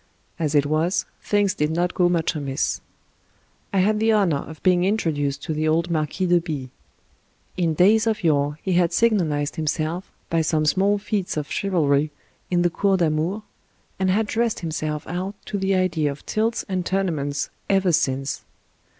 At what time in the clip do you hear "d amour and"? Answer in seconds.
12.97-14.09